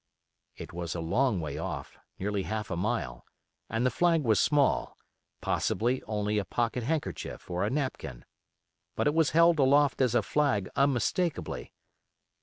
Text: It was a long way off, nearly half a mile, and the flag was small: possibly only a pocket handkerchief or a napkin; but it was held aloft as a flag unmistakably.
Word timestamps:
It 0.57 0.73
was 0.73 0.95
a 0.95 0.99
long 0.99 1.39
way 1.39 1.59
off, 1.59 1.99
nearly 2.17 2.41
half 2.41 2.71
a 2.71 2.75
mile, 2.75 3.23
and 3.69 3.85
the 3.85 3.91
flag 3.91 4.23
was 4.23 4.39
small: 4.39 4.97
possibly 5.41 6.01
only 6.07 6.39
a 6.39 6.43
pocket 6.45 6.81
handkerchief 6.81 7.51
or 7.51 7.63
a 7.63 7.69
napkin; 7.69 8.25
but 8.95 9.05
it 9.05 9.13
was 9.13 9.29
held 9.29 9.59
aloft 9.59 10.01
as 10.01 10.15
a 10.15 10.23
flag 10.23 10.67
unmistakably. 10.75 11.71